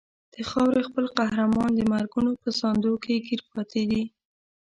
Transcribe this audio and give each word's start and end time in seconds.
د 0.33 0.35
خاورې 0.49 0.81
خپل 0.89 1.05
قهرمانان 1.17 1.71
د 1.75 1.81
مرګونو 1.93 2.31
په 2.41 2.49
ساندو 2.59 2.93
کې 3.03 3.23
ګیر 3.27 3.41
پاتې 3.51 3.81
دي. 3.91 4.03